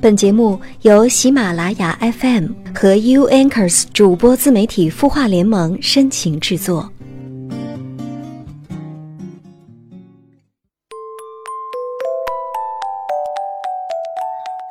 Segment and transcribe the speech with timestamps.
[0.00, 6.88] 本节目由喜马拉雅 FM 和 U Anchors 主播自媒体孵化联盟深情制作。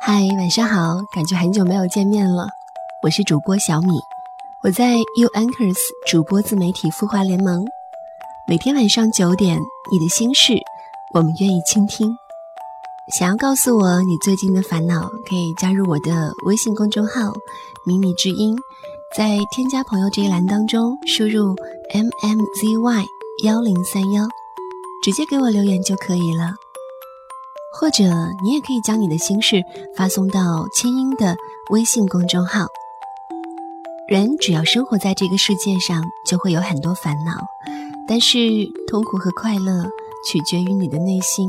[0.00, 2.48] 嗨，晚上好，感觉很久没有见面了，
[3.02, 3.92] 我是主播小米，
[4.64, 5.76] 我在 U Anchors
[6.06, 7.66] 主播自媒体孵化联盟，
[8.48, 9.60] 每天晚上九点，
[9.92, 10.54] 你的心事，
[11.12, 12.16] 我们愿意倾听。
[13.16, 17.32] 想要告诉我你最近的烦恼，可以加入我的微信公众号
[17.82, 18.54] “迷你之音”，
[19.16, 21.56] 在添加朋友这一栏当中输入
[21.94, 23.06] “m m z y
[23.44, 24.28] 幺零三幺”，
[25.02, 26.52] 直接给我留言就可以了。
[27.72, 28.04] 或者
[28.44, 29.62] 你也可以将你的心事
[29.96, 31.34] 发送到清音的
[31.70, 32.66] 微信公众号。
[34.06, 37.32] 人只要生活在这个世界上，就会有很多烦恼，
[38.06, 38.38] 但是
[38.86, 39.86] 痛苦和快乐
[40.26, 41.48] 取决于你的内心。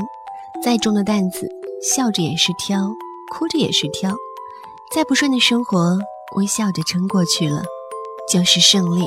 [0.62, 1.48] 再重的担子，
[1.82, 2.80] 笑着也是挑，
[3.32, 4.14] 哭着也是挑。
[4.94, 5.98] 再不顺的生活，
[6.36, 7.62] 微笑着撑过去了，
[8.30, 9.06] 就是胜利。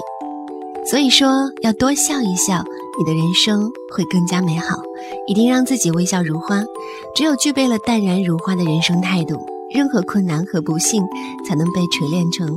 [0.86, 1.30] 所以说，
[1.62, 2.64] 要多笑一笑，
[2.98, 4.78] 你的人生会更加美好。
[5.28, 6.64] 一定让自己微笑如花。
[7.16, 9.38] 只有具备了淡然如花的人生态度，
[9.74, 11.04] 任何困难和不幸
[11.46, 12.48] 才能被锤炼成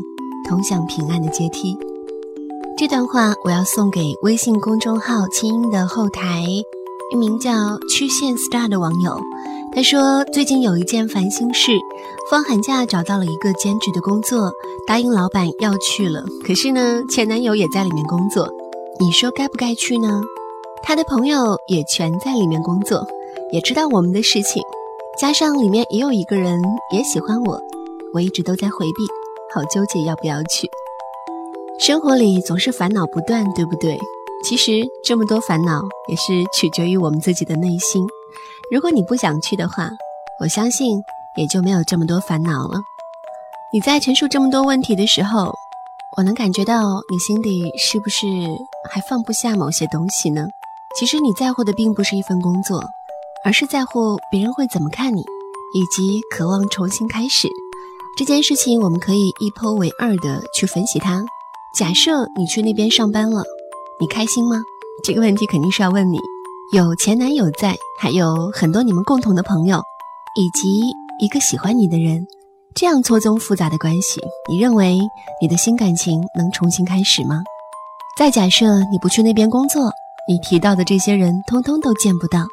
[0.49, 1.77] 通向平安的阶梯。
[2.77, 6.47] 这段话我要送给微信公众号“清音”的后台。
[7.13, 9.17] 一名叫曲线 star 的网友，
[9.73, 11.71] 他说最近有一件烦心事，
[12.29, 14.53] 放寒假找到了一个兼职的工作，
[14.89, 16.25] 答应老板要去了。
[16.45, 18.53] 可是呢，前男友也在里面工作，
[18.99, 20.21] 你说该不该去呢？
[20.83, 23.07] 他的朋友也全在里面工作，
[23.53, 24.61] 也知道我们的事情，
[25.17, 26.61] 加上里面也有一个人
[26.93, 27.61] 也喜欢我，
[28.13, 29.07] 我一直都在回避，
[29.55, 30.69] 好纠结要不要去。
[31.79, 33.97] 生活里总是烦恼不断，对不对？
[34.45, 38.07] 其实这么多烦恼也是取决于我们自己的内心。
[38.71, 39.91] 如果你不想去的话，
[40.41, 41.03] 我相信
[41.37, 42.79] 也就没有这么多烦恼了。
[43.73, 45.53] 你在陈述这么多问题的时候，
[46.17, 48.27] 我能感觉到你心里是不是
[48.91, 50.47] 还放不下某些东西呢？
[50.99, 52.85] 其实你在乎的并不是一份工作，
[53.45, 55.21] 而是在乎别人会怎么看你，
[55.75, 57.49] 以及渴望重新开始
[58.17, 58.81] 这件事情。
[58.81, 61.25] 我们可以一剖为二的去分析它。
[61.75, 63.43] 假设你去那边上班了。
[63.99, 64.57] 你开心吗？
[65.03, 66.19] 这个问题肯定是要问你。
[66.73, 69.79] 有前男友在，还有很多你们共同的朋友，
[70.35, 70.83] 以及
[71.19, 72.27] 一个喜欢你的人，
[72.75, 74.21] 这样错综复杂的关系，
[74.51, 74.99] 你认为
[75.41, 77.43] 你的新感情能重新开始吗？
[78.19, 79.91] 再假设你不去那边工作，
[80.29, 82.45] 你提到的这些人通通都见不到，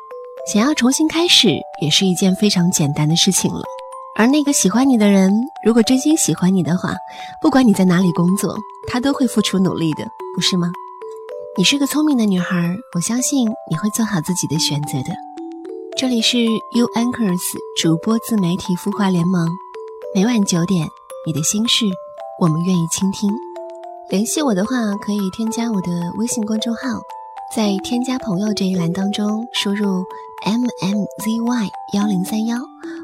[0.54, 1.50] 想要重新开始
[1.82, 3.64] 也是一件非常简单的事情了。
[4.16, 5.34] 而那个喜欢你的人，
[5.66, 6.94] 如果真心喜欢你的话，
[7.42, 8.56] 不管你在哪里工作，
[8.88, 10.06] 他都会付出努力的，
[10.36, 10.72] 不是吗？
[11.56, 15.14] 你是个聪明的女孩，我相信你会做好自己的选择的。
[15.96, 16.40] 这里是
[16.74, 17.38] U Anchors
[17.80, 19.48] 主播自媒体孵化联盟，
[20.16, 20.88] 每晚九点，
[21.28, 21.86] 你的心事，
[22.40, 23.30] 我们愿意倾听。
[24.10, 27.00] 联系我的话，可以添加我的微信公众号，
[27.56, 30.04] 在添加朋友这一栏当中输入
[30.46, 32.58] M M Z Y 幺零三幺，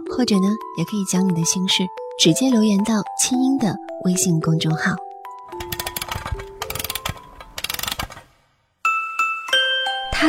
[0.09, 0.49] 或者呢，
[0.79, 1.83] 也可以将你的心事
[2.19, 4.95] 直接留言到清音的微信公众号。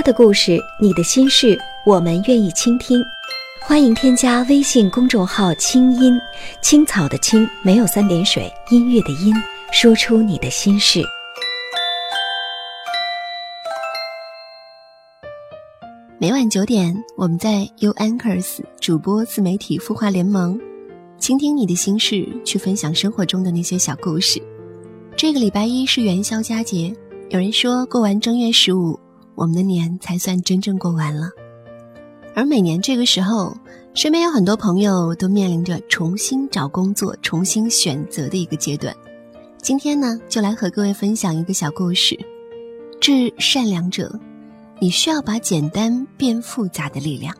[0.00, 3.04] 他的故事，你的心事，我们愿意倾听。
[3.60, 6.18] 欢迎添加微信公众号“清音
[6.62, 9.34] 青草”的青没有三点水，音乐的音，
[9.70, 11.02] 说出你的心事。
[16.18, 20.58] 每晚九点，我们在 U Anchors 主播自媒体孵化联盟，
[21.18, 24.42] 倾听你的心事，去分享生活中的那些小故事。
[25.14, 26.90] 这个礼拜一是元宵佳节，
[27.28, 28.98] 有人说过完正月十五。
[29.40, 31.30] 我们的年才算真正过完了，
[32.34, 33.56] 而每年这个时候，
[33.94, 38.94] 身边有很多朋友都面临着重新找工作、重新选择的一个阶段。
[39.56, 42.18] 今天呢，就来和各位分享一个小故事：
[43.00, 44.14] 致善良者，
[44.78, 47.34] 你需要把简单变复杂的力量。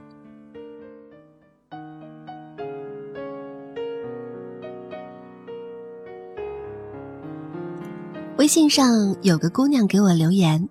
[8.39, 10.67] 微信上有个姑娘给我留言。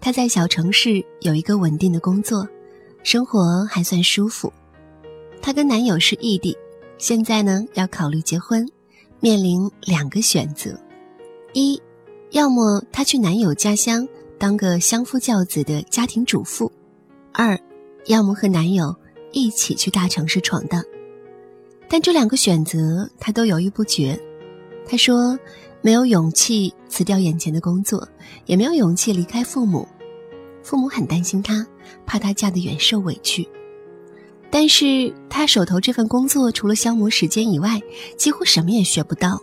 [0.00, 2.48] 她在小城市有一个稳定的工作，
[3.02, 4.52] 生活还算舒服。
[5.42, 6.56] 她跟男友是异地，
[6.98, 8.66] 现在呢要考虑结婚，
[9.20, 10.78] 面临两个选择：
[11.52, 11.80] 一，
[12.30, 14.06] 要么她去男友家乡
[14.38, 16.70] 当个相夫教子的家庭主妇；
[17.32, 17.58] 二，
[18.06, 18.94] 要么和男友
[19.32, 20.82] 一起去大城市闯荡。
[21.88, 24.18] 但这两个选择她都犹豫不决。
[24.86, 25.38] 她说。
[25.80, 28.06] 没有勇气辞掉眼前的工作，
[28.46, 29.86] 也没有勇气离开父母。
[30.62, 31.66] 父母很担心她，
[32.04, 33.48] 怕她嫁得远受委屈。
[34.50, 37.80] 但是她手头这份工作除了消磨时间以外，
[38.16, 39.40] 几乎什么也学不到。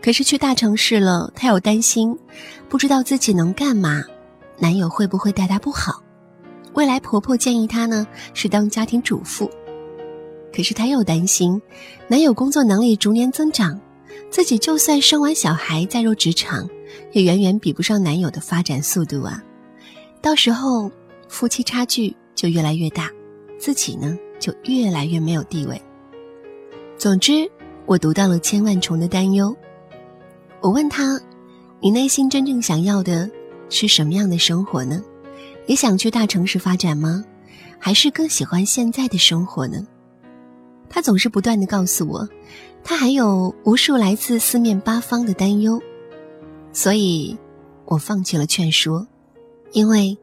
[0.00, 2.16] 可是去大城市了，她又担心，
[2.68, 4.02] 不知道自己能干嘛，
[4.58, 6.02] 男友会不会待她不好。
[6.74, 9.50] 未来婆婆建议她呢是当家庭主妇，
[10.54, 11.60] 可是她又担心，
[12.08, 13.78] 男友工作能力逐年增长，
[14.32, 16.66] 自己就算生完小孩再入职场，
[17.12, 19.44] 也远远比不上男友的发展速度啊！
[20.22, 20.90] 到时候
[21.28, 23.10] 夫妻差距就越来越大，
[23.58, 25.80] 自己呢就越来越没有地位。
[26.96, 27.46] 总之，
[27.84, 29.54] 我读到了千万重的担忧。
[30.62, 31.20] 我问他
[31.78, 33.30] ：“你内心真正想要的
[33.68, 35.04] 是什么样的生活呢？”
[35.68, 37.22] 也想去大城市发展吗？
[37.78, 39.86] 还是更喜欢现在的生活呢？
[40.94, 42.28] 他总是不断的告诉我，
[42.84, 45.80] 他还有无数来自四面八方的担忧，
[46.70, 47.34] 所以，
[47.86, 49.06] 我放弃了劝说，
[49.72, 50.14] 因为，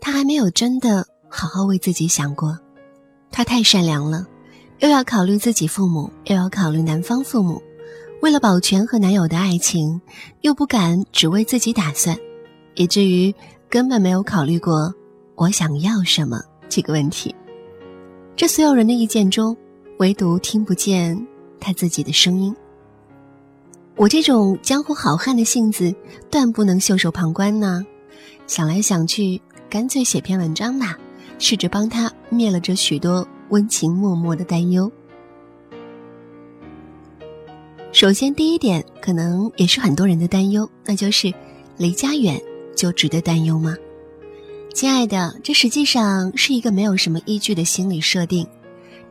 [0.00, 2.56] 他还没有真的好好为自己想过。
[3.32, 4.24] 他太善良了，
[4.78, 7.60] 又要考虑自己父母，又要考虑男方父母，
[8.22, 10.00] 为了保全和男友的爱情，
[10.42, 12.16] 又不敢只为自己打算，
[12.76, 13.34] 以至于。
[13.70, 14.90] 根本没有考虑过
[15.34, 16.40] 我想要什么
[16.70, 17.34] 这个问题。
[18.34, 19.54] 这所有人的意见中，
[19.98, 21.26] 唯独听不见
[21.60, 22.54] 他自己的声音。
[23.96, 25.94] 我这种江湖好汉的性子，
[26.30, 27.84] 断不能袖手旁观呢。
[28.46, 30.98] 想来想去，干脆写篇文章吧，
[31.38, 34.90] 试着帮他灭了这许多温情脉脉的担忧。
[37.92, 41.32] 首先，第一点，可能也是很多人的担忧，那就是
[41.76, 42.40] 离家远。
[42.76, 43.74] 就值得担忧吗，
[44.72, 45.34] 亲爱的？
[45.42, 48.46] 这实际上是一个没有什么依据的心理设定。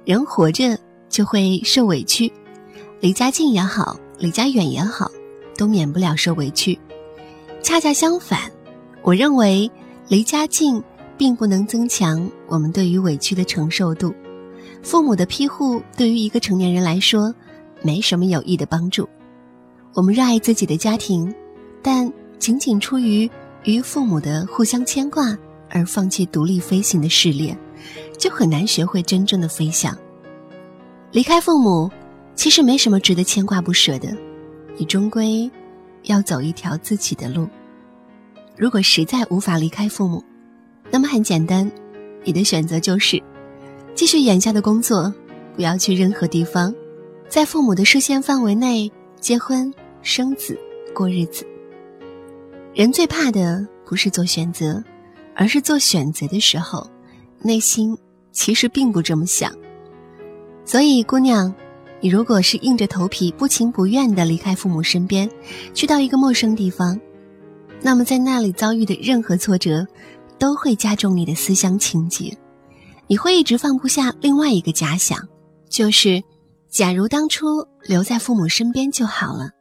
[0.08, 2.32] 人活着就会受委屈，
[3.02, 5.12] 离家近也好，离家远也好，
[5.58, 6.80] 都免不了受委屈。
[7.62, 8.50] 恰恰相反，
[9.02, 9.70] 我认为
[10.08, 10.82] 离家近
[11.18, 14.16] 并不能增强我们对于委屈的承受度。
[14.82, 17.36] 父母的庇护对于一个成年人来说，
[17.82, 19.10] 没什么有益的帮助。
[19.94, 21.36] 我们热爱自己的家庭，
[21.82, 23.30] 但仅仅出于。
[23.66, 25.38] 与父母的互相牵挂
[25.70, 27.58] 而放弃独立飞行的试炼，
[28.18, 29.98] 就很难学会真正的飞翔。
[31.12, 31.90] 离开父母，
[32.36, 34.16] 其实没什么值得牵挂不舍的，
[34.76, 35.50] 你终归
[36.04, 37.48] 要走一条自己的路。
[38.56, 40.24] 如果实在无法离开父母，
[40.90, 41.70] 那么很简单，
[42.24, 43.22] 你的选择就是
[43.96, 45.14] 继续眼下的工作，
[45.56, 46.74] 不要去任何地方，
[47.30, 50.58] 在父母的视线范围内结婚生子
[50.94, 51.46] 过日子。
[52.74, 54.84] 人最怕的不是做选择，
[55.36, 56.88] 而是做选择的时候，
[57.42, 57.98] 内心
[58.32, 59.52] 其实并不这么想。
[60.66, 61.54] 所以，姑娘，
[62.02, 65.30] 你如果是硬着头皮、不情不愿的离开父母身边，
[65.74, 67.00] 去到一个陌生地方，
[67.82, 69.88] 那么在那里遭遇的任何挫折，
[70.38, 72.38] 都会加重你的思乡情结。
[73.08, 75.18] 你会一直放不下另外一个假想，
[75.70, 76.22] 就是，
[76.70, 79.52] 假如当初留在父母身边就好了。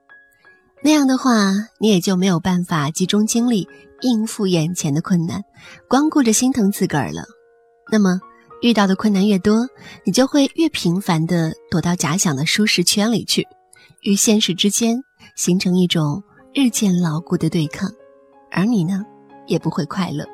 [0.83, 3.69] 那样的话，你也就没有办法集中精力
[4.03, 5.43] 应付眼前的困难，
[5.89, 7.25] 光顾着心疼自个儿了。
[7.91, 8.21] 那么，
[8.63, 9.67] 遇到的困难越多，
[10.05, 13.47] 你就会越频繁地躲到假想的舒适圈里去，
[14.03, 15.03] 与现实之间
[15.35, 16.23] 形成一种
[16.53, 17.89] 日渐牢固的对抗，
[18.51, 19.05] 而你呢，
[19.47, 20.25] 也不会快乐。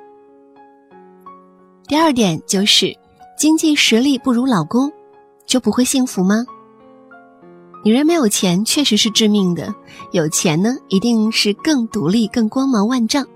[1.87, 2.97] 第二点就是，
[3.37, 4.91] 经济实力不如老公，
[5.45, 6.47] 就不会幸福吗？
[7.85, 9.75] 女人没有钱确实是致命的，
[10.13, 13.27] 有钱呢一定是更独立、更光芒万丈。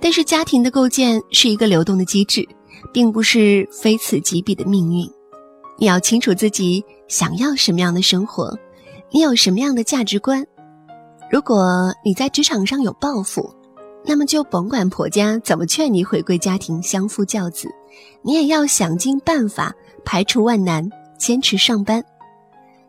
[0.00, 2.46] 但是家庭的构建是一个流动的机制，
[2.92, 5.08] 并不是非此即彼的命运。
[5.78, 8.56] 你要清楚自己想要什么样的生活，
[9.10, 10.46] 你有什么样的价值观。
[11.30, 13.54] 如果你在职场上有抱负，
[14.04, 17.68] 那么就甭管婆家怎么劝你回归家庭、相夫教子，
[18.22, 22.02] 你也要想尽办法排除万难，坚持上班。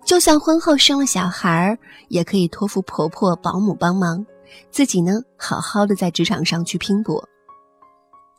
[0.04, 4.26] 就算婚后生了小孩儿，也可以托付婆婆、保姆帮忙，
[4.72, 7.24] 自己呢，好好的在职场上去拼搏。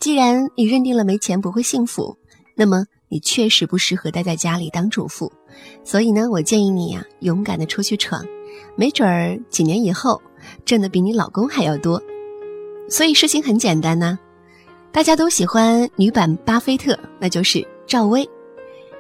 [0.03, 2.19] 既然你认定了没钱不会幸福，
[2.57, 5.33] 那么你确实不适合待在家里当主妇。
[5.85, 8.21] 所以呢，我建议你呀，勇敢的出去闯，
[8.75, 10.21] 没准儿几年以后
[10.65, 12.03] 挣的比你老公还要多。
[12.89, 14.19] 所以事情很简单呐，
[14.91, 18.29] 大家都喜欢女版巴菲特，那就是赵薇。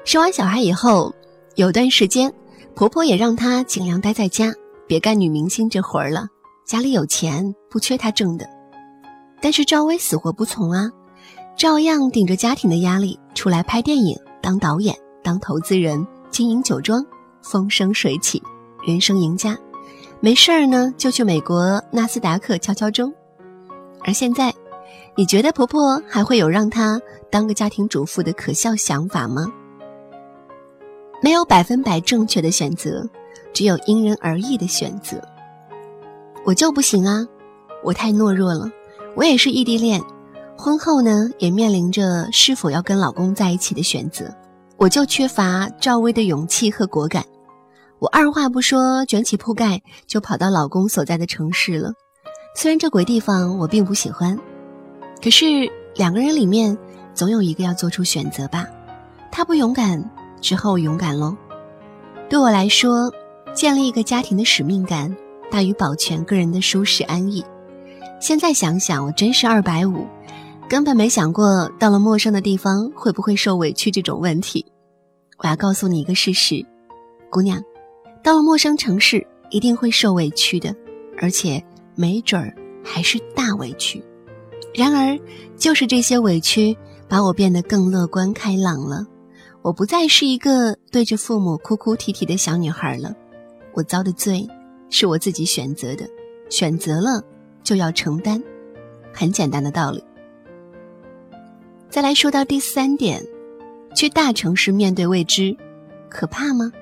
[0.05, 1.13] 生完小孩以后，
[1.57, 2.33] 有段时间。
[2.77, 4.55] 婆婆也让她尽量待在家，
[4.87, 6.29] 别干女明星这活儿了。
[6.65, 8.49] 家里有钱，不缺她挣的。
[9.43, 10.89] 但是赵薇死活不从啊，
[11.57, 17.05] 照样顶着家庭的压力出来拍电影、当导演、当投资人、经营酒庄，
[17.43, 18.41] 风生水起，
[18.87, 19.59] 人生赢家。
[20.21, 23.13] 没事儿呢，就去美国纳斯达克敲敲钟。
[24.05, 24.55] 而现在，
[25.17, 29.53] 你觉得婆婆还会有让她当个家庭主妇的可笑想法吗？
[31.21, 33.05] 没有百分百正确的选择，
[33.53, 35.21] 只有因人而异的选择。
[36.45, 37.27] 我就不行啊，
[37.83, 38.71] 我太懦弱了。
[39.15, 40.01] 我也是异地恋，
[40.57, 44.35] 婚后呢也面临着是否要跟老公在一起的选择，
[44.79, 47.23] 我就缺乏赵薇的勇气和果敢。
[47.99, 51.93] 我二话不说，卷起铺盖就跑到老公所在的城市了。
[52.57, 54.39] 虽然这鬼地方我并不喜欢，
[55.23, 56.77] 可是两个人里面
[57.15, 58.67] 总有一个要做出选择吧。
[59.31, 61.37] 他不勇敢，之后勇敢喽。
[62.29, 63.13] 对我来说，
[63.53, 65.15] 建立一个家庭的使命感
[65.51, 67.45] 大于保全个人的舒适安逸。
[68.23, 70.07] 现在想想，我真是二百五，
[70.69, 74.65] 根本没想过到了陌生的地方会不会受委屈这种问题。
[75.39, 76.65] 我要告诉你一个事实，
[77.29, 77.61] 姑娘。
[78.23, 80.73] 到了陌生城市，一定会受委屈的，
[81.19, 81.61] 而且
[81.97, 84.01] 没准儿还是大委屈。
[84.73, 85.19] 然而，
[85.57, 86.77] 就是这些委屈，
[87.09, 89.05] 把我变得更乐观开朗了。
[89.63, 93.13] 我不再是一个对着父母哭哭啼啼的小女孩了。
[93.75, 94.47] 我遭的罪，
[94.91, 96.07] 是我自己选择的，
[96.49, 97.21] 选择了
[97.63, 98.43] 就要承担，
[99.13, 100.03] 很简单的道理。
[101.89, 103.23] 再来说到第三点，
[103.95, 105.57] 去大城市面对未知，
[106.09, 106.73] 可怕吗？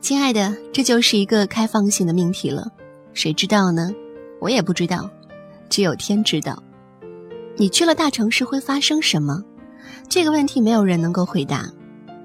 [0.00, 2.66] 亲爱的，这就是一个开放性的命题了，
[3.14, 3.92] 谁知道呢？
[4.40, 5.08] 我也不知道，
[5.68, 6.60] 只有天知道。
[7.56, 9.42] 你去了大城市会发生什么？
[10.08, 11.70] 这个问题没有人能够回答。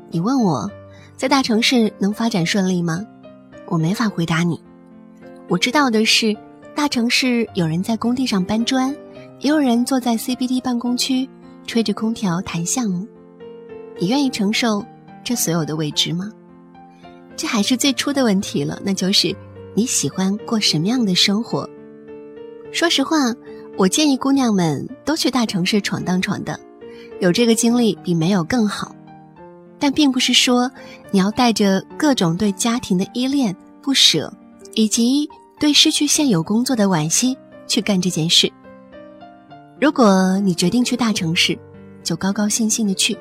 [0.10, 0.72] 你问我，
[1.16, 3.06] 在大城市能发展顺利吗？
[3.68, 4.60] 我没法回答你。
[5.50, 6.36] 我知道的是，
[6.78, 8.96] 大城市有人在工地上搬砖，
[9.40, 11.28] 也有人坐在 CBD 办公区
[11.66, 13.04] 吹着空调谈项目。
[14.00, 14.86] 你愿意承受
[15.24, 16.30] 这所有的未知吗？
[17.36, 19.36] 这还是最初的问题了，那就是
[19.74, 21.68] 你喜欢过什么样的生活？
[22.72, 23.18] 说实话，
[23.76, 26.56] 我建议姑娘们都去大城市闯荡闯荡，
[27.20, 28.96] 有这个经历比没有更好。
[29.80, 30.72] 但并不是说
[31.10, 34.32] 你要带着各种对家庭的依恋、不舍，
[34.76, 35.28] 以及
[35.60, 37.38] 对失去现有工作的惋惜
[37.68, 38.52] 去干这件事。
[39.80, 41.58] 如果你决定去大城市，
[42.04, 43.18] 就高高兴兴的去，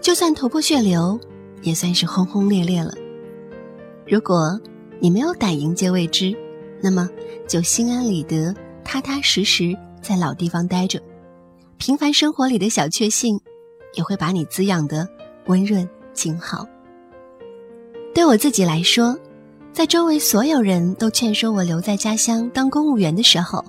[0.00, 1.18] 就算头破血流，
[1.62, 2.92] 也算是轰轰烈烈了。
[4.06, 4.60] 如果
[5.00, 6.36] 你没有胆迎接未知，
[6.80, 7.08] 那么
[7.48, 8.54] 就心安理得、
[8.84, 11.00] 踏踏实实在老地方待着。
[11.78, 13.40] 平凡生活里的小确幸，
[13.94, 15.08] 也会把你滋养的
[15.46, 16.66] 温润静好。
[18.14, 19.16] 对我自己来说，
[19.78, 23.64] 在周围所有人都劝说我留在家乡当公务员的时候，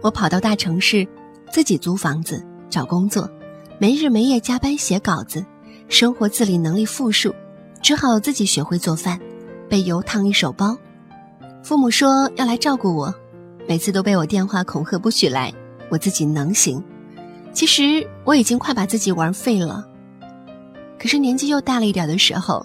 [0.00, 1.04] 我跑到大城市，
[1.50, 3.28] 自己租房子、找工作，
[3.76, 5.44] 没日没夜加班写稿子，
[5.88, 7.34] 生活自理能力负数，
[7.82, 9.18] 只好自己学会做饭。
[9.68, 10.78] 被油烫一手包，
[11.64, 13.12] 父母说要来照顾我，
[13.66, 15.52] 每次都被我电话恐吓不许来，
[15.88, 16.80] 我自己能行。
[17.52, 19.84] 其实我已经快把自己玩废了。
[20.96, 22.64] 可是年纪又大了一点的时候，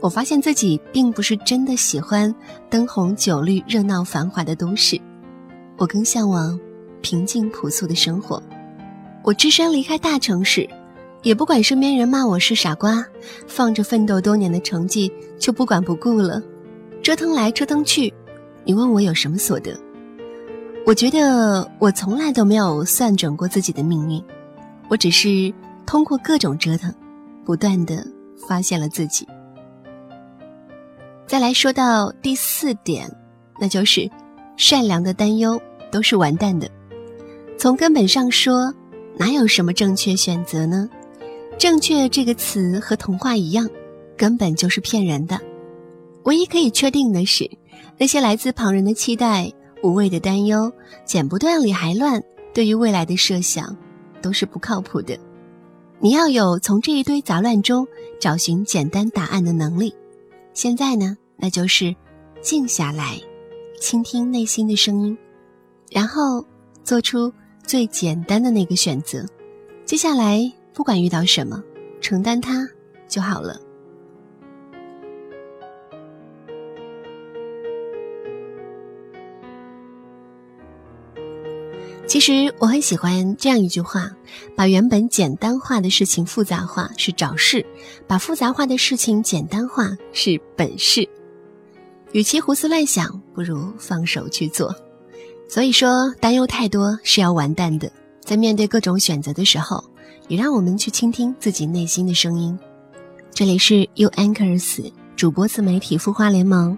[0.00, 2.34] 我发现自己并不是真的喜欢
[2.70, 5.00] 灯红酒绿、热闹繁华的都市，
[5.76, 6.58] 我更向往
[7.00, 8.42] 平静朴素的生活。
[9.24, 10.68] 我只身离开大城市。
[11.24, 13.04] 也不管身边人骂我是傻瓜，
[13.48, 16.40] 放着奋斗多年的成绩就不管不顾了，
[17.02, 18.14] 折腾来折腾去，
[18.62, 19.76] 你问我有什么所得？
[20.86, 24.22] 我觉得我从来都没有算准过自己的命运，
[24.88, 25.52] 我只是
[25.84, 26.94] 通过各种折腾，
[27.44, 28.06] 不断的
[28.46, 29.26] 发现了自己。
[31.28, 33.06] 再来说到第四点，
[33.60, 34.10] 那就是
[34.56, 35.60] 善良的担忧
[35.92, 36.66] 都是完蛋的。
[37.58, 38.72] 从根本上说，
[39.18, 40.88] 哪有什么正确选择呢？
[41.58, 43.68] 正确这个词和童话一样，
[44.16, 45.38] 根本就是骗人的。
[46.24, 47.46] 唯一可以确定的是，
[47.98, 50.72] 那些来自旁人的期待、无谓的担忧、
[51.04, 52.22] 剪不断理还乱，
[52.54, 53.76] 对于未来的设想，
[54.22, 55.14] 都是不靠谱的。
[56.00, 57.86] 你要有从这一堆杂乱中
[58.18, 59.94] 找寻简单答案的能力。
[60.58, 61.94] 现在呢，那就是
[62.42, 63.16] 静下来，
[63.80, 65.16] 倾听内心的声音，
[65.88, 66.44] 然后
[66.82, 67.32] 做出
[67.64, 69.24] 最简单的那个选择。
[69.84, 70.52] 接下来。
[70.74, 71.62] 不管遇到什么，
[72.00, 72.68] 承担它
[73.08, 73.60] 就好了。
[82.08, 84.10] 其实我很喜欢这样一句话：
[84.56, 87.64] 把原本简单化的事情复杂化是找事，
[88.06, 91.06] 把复杂化的事情简单化是本事。
[92.12, 94.74] 与其胡思乱想，不如放手去做。
[95.48, 97.92] 所以说，担忧太多是要完蛋的。
[98.20, 99.84] 在面对各种选择的时候。
[100.28, 102.58] 也让我们去倾听自己内心的声音。
[103.32, 106.76] 这里是 U Anchors 主播自媒体孵化联盟，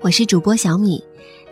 [0.00, 1.02] 我是主播小米。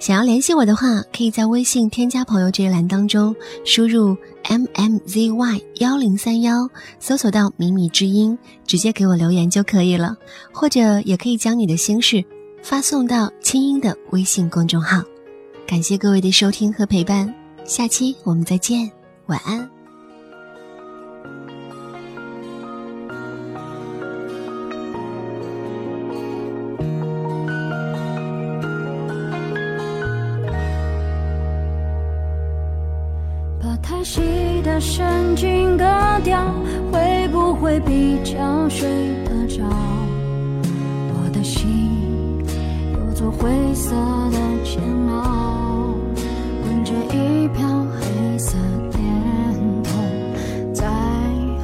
[0.02, 3.32] 想要联系我的话，可以在微信添加朋友这一栏当中
[3.64, 6.68] 输入 m m z y 幺零三幺，
[6.98, 10.16] 搜索到“米米之音”，直接给我留言就可以了。
[10.52, 12.24] 或者也可以将你的心事
[12.64, 15.00] 发送到清音的微信公众号。
[15.68, 17.32] 感谢各位的收听和陪伴，
[17.64, 18.90] 下期我们再见，
[19.26, 19.81] 晚安。
[34.94, 35.86] 神经割
[36.22, 36.38] 掉，
[36.92, 38.86] 会不会比较睡
[39.24, 39.64] 得着？
[41.14, 42.44] 我的心
[42.92, 43.94] 有座灰色
[44.30, 45.94] 的监牢，
[46.62, 47.66] 滚着一瓢
[47.98, 48.58] 黑色
[48.92, 49.94] 脸筒
[50.74, 50.84] 在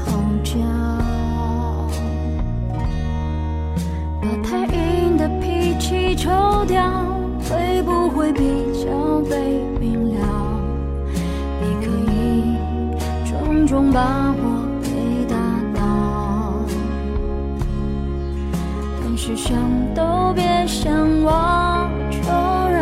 [0.06, 0.11] 吼
[0.42, 0.56] 叫。
[4.23, 6.30] 把太硬的脾气抽
[6.66, 6.82] 掉，
[7.47, 8.40] 会不会比
[8.82, 9.61] 较被
[13.92, 14.88] 把我给
[15.26, 15.37] 打
[15.75, 15.80] 倒，
[19.02, 19.57] 但是想
[19.95, 20.92] 都别想
[21.23, 22.18] 我求
[22.71, 22.76] 饶。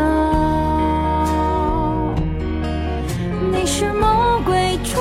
[3.52, 5.00] 你是魔鬼中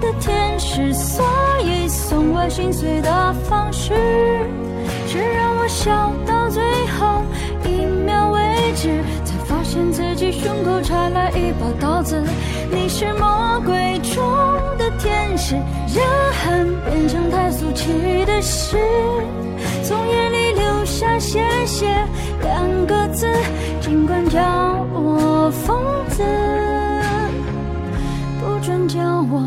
[0.00, 1.24] 的天使，所
[1.62, 3.94] 以送我心碎的方式
[5.06, 6.62] 是让我笑到最
[6.98, 7.22] 后
[7.64, 12.20] 一秒为止，才发现自己胸口插了一把刀子。
[15.46, 15.54] 天使，
[15.96, 16.04] 人
[16.42, 18.76] 恨变成太俗气的事，
[19.84, 21.86] 从眼里流下谢谢
[22.42, 23.28] 两个字，
[23.80, 24.40] 尽管叫
[24.92, 26.24] 我疯子，
[28.40, 28.98] 不准叫
[29.30, 29.40] 我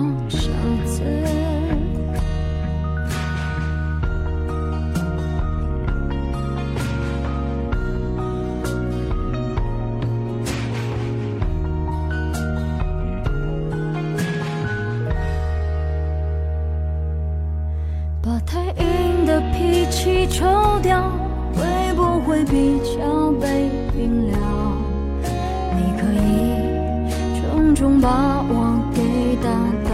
[28.02, 29.50] 把我给打
[29.90, 29.92] 倒，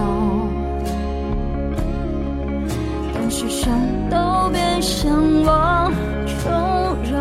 [3.13, 3.73] 但是想
[4.09, 5.11] 都别想
[5.43, 5.91] 往
[6.27, 6.49] 求
[7.11, 7.15] 饶。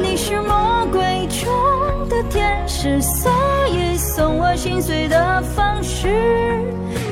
[0.00, 3.30] 你是魔鬼中的天使，所
[3.68, 6.08] 以送我心碎的方式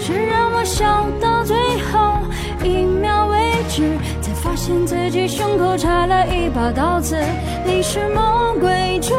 [0.01, 1.57] 是让我笑到最
[1.91, 2.19] 后
[2.65, 7.17] 一秒为止，才发现自己胸口插了一把刀子。
[7.65, 9.17] 你是魔鬼中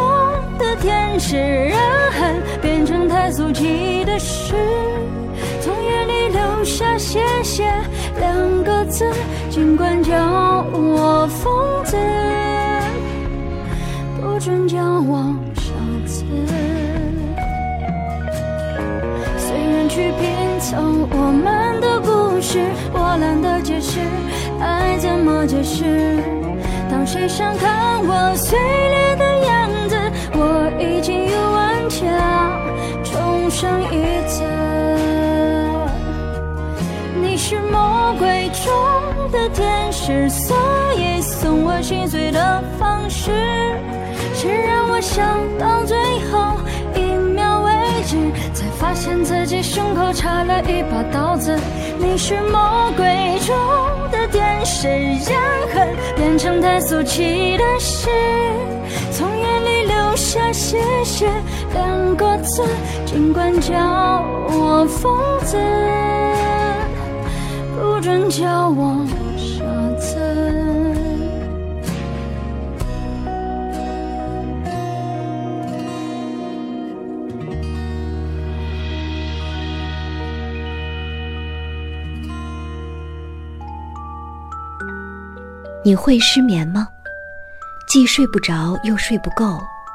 [0.57, 1.77] 的天使，人
[2.19, 4.53] 恨变成太俗气的事，
[5.61, 7.63] 从眼里流下谢谢
[8.19, 9.05] 两个字，
[9.49, 10.13] 尽管叫
[10.71, 11.97] 我疯子。
[14.21, 15.71] 不准叫我傻
[16.05, 16.23] 子。
[19.37, 20.77] 虽然去拼凑
[21.11, 22.59] 我们的故事，
[22.93, 23.99] 我懒得解释，
[24.59, 26.17] 爱怎么解释？
[26.89, 29.12] 当谁想看我碎裂，
[30.83, 32.01] 已经有顽强
[33.03, 34.43] 重生一次。
[37.21, 40.57] 你是魔鬼中的天使，所
[40.97, 43.31] 以送我心碎的方式
[44.35, 45.23] 是让我笑
[45.57, 45.97] 到最
[46.29, 46.57] 后
[46.95, 47.01] 一
[47.33, 47.71] 秒为
[48.05, 48.17] 止，
[48.53, 51.57] 才发现自己胸口插了一把刀子。
[51.97, 53.05] 你是魔鬼
[53.45, 53.55] 中
[54.11, 54.87] 的天使，
[55.31, 55.41] 让
[55.73, 58.09] 恨变成太俗气的事，
[60.33, 61.31] 下谢谢
[61.75, 62.63] 两个字，
[63.05, 63.77] 尽管叫
[64.49, 65.55] 我疯子。
[67.75, 69.05] 不准叫我
[69.37, 69.63] 傻
[69.99, 70.17] 子。
[85.83, 86.87] 你会失眠吗？
[87.87, 89.61] 既睡不着又睡不够，